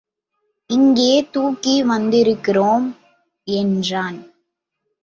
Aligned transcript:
இங்கே 0.69 1.13
தூக்கி 1.31 1.75
வந்திருக்கிறோம் 1.83 2.87
என்றான். 3.47 4.19